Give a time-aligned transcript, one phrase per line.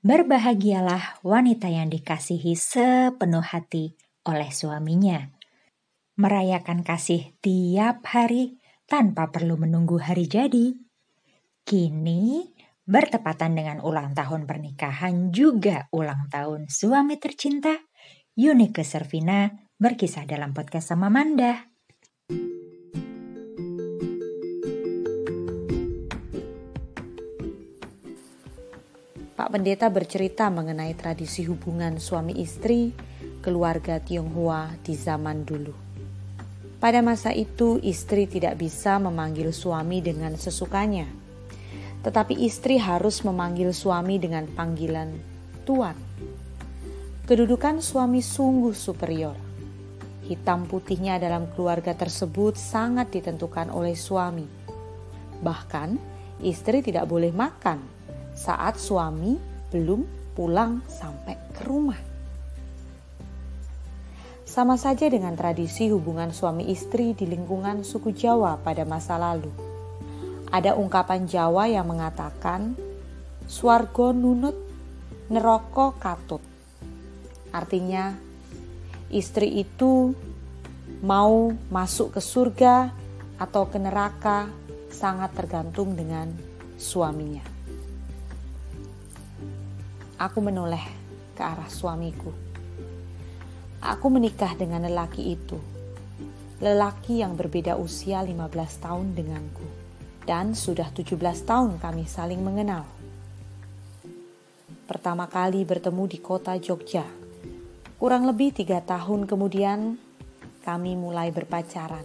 [0.00, 5.28] Berbahagialah wanita yang dikasihi sepenuh hati oleh suaminya.
[6.16, 8.56] Merayakan kasih tiap hari
[8.88, 10.72] tanpa perlu menunggu hari jadi.
[11.68, 12.48] Kini
[12.88, 17.76] bertepatan dengan ulang tahun pernikahan juga ulang tahun suami tercinta,
[18.40, 21.69] Yunike Servina berkisah dalam podcast sama Manda.
[29.40, 32.92] Pak Pendeta bercerita mengenai tradisi hubungan suami istri
[33.40, 35.72] keluarga Tionghoa di zaman dulu.
[36.76, 41.08] Pada masa itu, istri tidak bisa memanggil suami dengan sesukanya,
[42.04, 45.08] tetapi istri harus memanggil suami dengan panggilan
[45.64, 45.96] "tuan".
[47.24, 49.40] Kedudukan suami sungguh superior.
[50.28, 54.44] Hitam putihnya dalam keluarga tersebut sangat ditentukan oleh suami.
[55.40, 55.96] Bahkan,
[56.44, 58.00] istri tidak boleh makan
[58.40, 59.36] saat suami
[59.68, 62.00] belum pulang sampai ke rumah.
[64.48, 69.52] Sama saja dengan tradisi hubungan suami istri di lingkungan suku Jawa pada masa lalu.
[70.50, 72.74] Ada ungkapan Jawa yang mengatakan,
[73.46, 74.56] Swargo nunut,
[75.30, 76.42] neroko katut.
[77.54, 78.16] Artinya,
[79.12, 80.10] istri itu
[81.04, 82.90] mau masuk ke surga
[83.38, 84.50] atau ke neraka
[84.90, 86.34] sangat tergantung dengan
[86.74, 87.49] suaminya.
[90.20, 90.84] Aku menoleh
[91.32, 92.28] ke arah suamiku.
[93.80, 95.56] Aku menikah dengan lelaki itu.
[96.60, 98.36] Lelaki yang berbeda usia 15
[98.84, 99.64] tahun denganku.
[100.28, 101.16] Dan sudah 17
[101.48, 102.84] tahun kami saling mengenal.
[104.84, 107.08] Pertama kali bertemu di kota Jogja.
[107.96, 109.96] Kurang lebih tiga tahun kemudian
[110.60, 112.04] kami mulai berpacaran.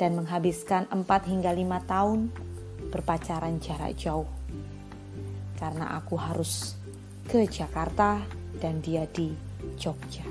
[0.00, 2.32] Dan menghabiskan 4 hingga 5 tahun
[2.88, 4.24] berpacaran jarak jauh.
[5.60, 6.80] Karena aku harus
[7.28, 8.20] ke Jakarta
[8.60, 9.32] dan dia di
[9.80, 10.24] Jogja.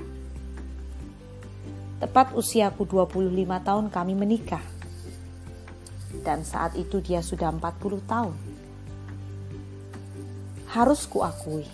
[1.98, 3.30] Tepat usiaku 25
[3.64, 4.62] tahun kami menikah.
[6.24, 8.36] Dan saat itu dia sudah 40 tahun.
[10.70, 11.66] Harus kuakui,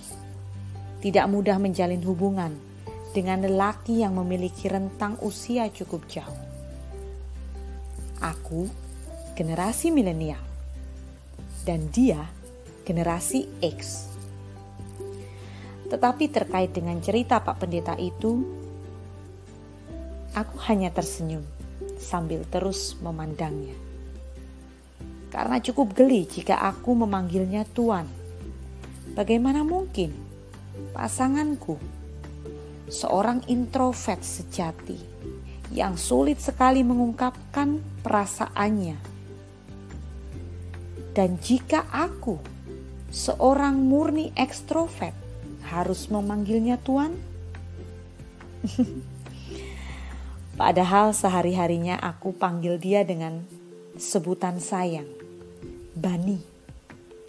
[1.00, 2.52] tidak mudah menjalin hubungan
[3.10, 6.40] dengan lelaki yang memiliki rentang usia cukup jauh.
[8.20, 8.68] Aku
[9.34, 10.40] generasi milenial
[11.64, 12.20] dan dia
[12.84, 14.10] generasi X.
[15.90, 18.46] Tetapi terkait dengan cerita Pak Pendeta itu,
[20.38, 21.42] aku hanya tersenyum
[21.98, 23.74] sambil terus memandangnya.
[25.30, 28.06] Karena cukup geli jika aku memanggilnya Tuan.
[29.14, 30.14] Bagaimana mungkin
[30.94, 31.78] pasanganku,
[32.90, 34.98] seorang introvert sejati
[35.70, 38.98] yang sulit sekali mengungkapkan perasaannya.
[41.14, 42.38] Dan jika aku,
[43.10, 45.29] seorang murni ekstrovert,
[45.70, 47.14] harus memanggilnya Tuan?
[50.60, 53.46] Padahal sehari-harinya aku panggil dia dengan
[53.96, 55.06] sebutan sayang.
[55.94, 56.36] Bani.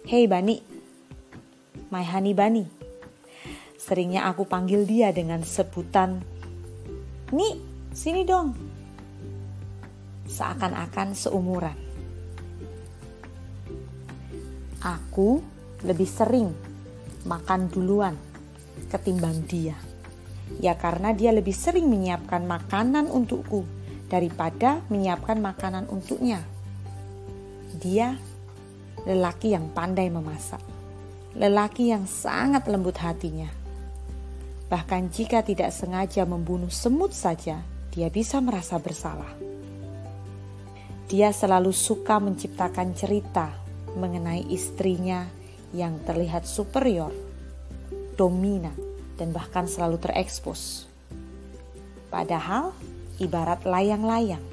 [0.04, 0.58] Hey Bani.
[1.88, 2.66] My honey Bani.
[3.78, 6.22] Seringnya aku panggil dia dengan sebutan
[7.32, 7.56] Ni,
[7.96, 8.52] sini dong.
[10.28, 11.78] Seakan-akan seumuran.
[14.84, 15.40] Aku
[15.80, 16.52] lebih sering
[17.24, 18.12] makan duluan
[18.92, 19.72] ketimbang dia.
[20.60, 23.64] Ya karena dia lebih sering menyiapkan makanan untukku
[24.12, 26.44] daripada menyiapkan makanan untuknya.
[27.80, 28.20] Dia
[29.08, 30.60] lelaki yang pandai memasak.
[31.32, 33.48] Lelaki yang sangat lembut hatinya.
[34.68, 39.32] Bahkan jika tidak sengaja membunuh semut saja, dia bisa merasa bersalah.
[41.08, 43.52] Dia selalu suka menciptakan cerita
[43.96, 45.28] mengenai istrinya
[45.72, 47.31] yang terlihat superior
[48.22, 48.78] dominan,
[49.18, 50.86] dan bahkan selalu terekspos.
[52.06, 52.70] Padahal,
[53.18, 54.46] ibarat layang-layang,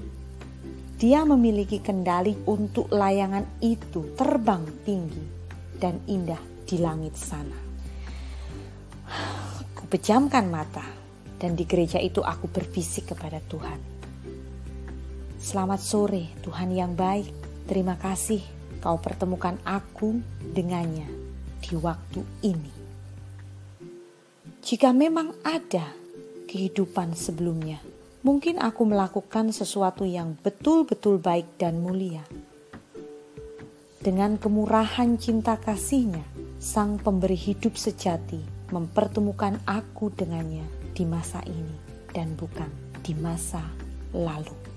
[0.98, 5.26] dia memiliki kendali untuk layangan itu terbang tinggi
[5.78, 7.60] dan indah di langit sana.
[9.62, 10.84] Aku pejamkan mata
[11.38, 13.80] dan di gereja itu aku berbisik kepada Tuhan.
[15.40, 17.32] Selamat sore Tuhan yang baik,
[17.70, 18.42] terima kasih
[18.84, 20.20] kau pertemukan aku
[20.52, 21.08] dengannya
[21.64, 22.79] di waktu ini.
[24.70, 25.98] Jika memang ada
[26.46, 27.82] kehidupan sebelumnya,
[28.22, 32.22] mungkin aku melakukan sesuatu yang betul-betul baik dan mulia.
[33.98, 36.22] Dengan kemurahan cinta kasihnya,
[36.62, 42.70] Sang Pemberi Hidup Sejati mempertemukan aku dengannya di masa ini dan bukan
[43.02, 43.66] di masa
[44.14, 44.69] lalu.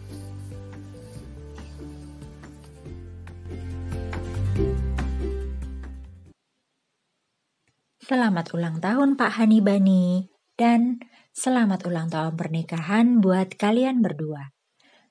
[8.13, 11.01] Selamat ulang tahun Pak Hanibani dan
[11.33, 14.53] selamat ulang tahun pernikahan buat kalian berdua.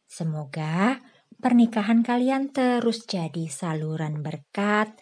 [0.05, 1.01] Semoga
[1.41, 5.01] pernikahan kalian terus jadi saluran berkat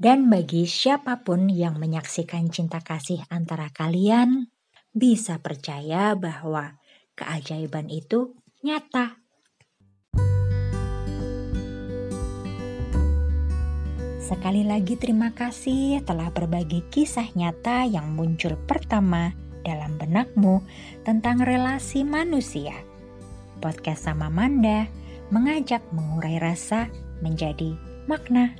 [0.00, 4.48] dan bagi siapa pun yang menyaksikan cinta kasih antara kalian
[4.88, 6.80] bisa percaya bahwa
[7.20, 8.32] keajaiban itu
[8.64, 9.19] nyata.
[14.30, 19.34] Sekali lagi terima kasih telah berbagi kisah nyata yang muncul pertama
[19.66, 20.62] dalam benakmu
[21.02, 22.78] tentang relasi manusia.
[23.58, 24.86] Podcast sama Manda
[25.34, 26.86] mengajak mengurai rasa
[27.18, 27.74] menjadi
[28.06, 28.54] makna.